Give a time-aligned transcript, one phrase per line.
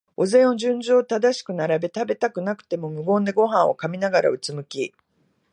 [0.17, 4.95] お膳を順序正しく並べ、食べたくなくても無言でごはんを噛みながら、うつむき、